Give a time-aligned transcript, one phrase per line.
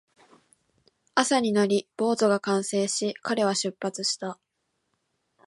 [1.13, 4.39] 朝になり、ボートが完成し、彼は出発した